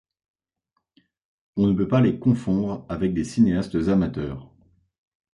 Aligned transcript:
On 1.57 1.67
ne 1.67 1.73
peut 1.75 1.87
pas 1.87 2.01
les 2.01 2.17
confondre 2.17 2.87
avec 2.89 3.13
des 3.13 3.23
cinéastes 3.23 3.75
amateurs. 3.87 4.51